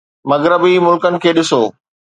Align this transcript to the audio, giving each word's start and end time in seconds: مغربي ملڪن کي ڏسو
مغربي 0.31 0.73
ملڪن 0.85 1.13
کي 1.23 1.31
ڏسو 1.37 1.61